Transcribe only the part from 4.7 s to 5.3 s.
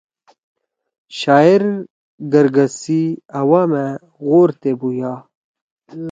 بُھویا